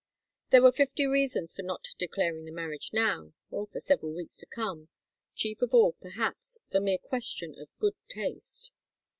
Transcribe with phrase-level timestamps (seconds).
[0.49, 4.47] There were fifty reasons for not declaring the marriage now, or for several weeks to
[4.47, 4.87] come
[5.35, 8.71] chief of all, perhaps, the mere question of good taste.